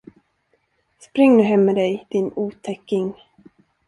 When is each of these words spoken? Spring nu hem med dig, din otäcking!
Spring 0.99 1.33
nu 1.37 1.43
hem 1.43 1.59
med 1.65 1.75
dig, 1.75 2.07
din 2.11 2.31
otäcking! 2.35 3.13